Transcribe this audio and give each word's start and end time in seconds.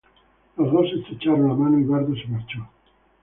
Los 0.57 0.71
dos 0.73 0.89
se 0.89 0.95
estrecharon 0.95 1.47
la 1.47 1.53
mano 1.53 1.77
y 1.77 1.83
Bardo 1.83 2.15
se 2.15 2.25
marchó. 2.27 2.67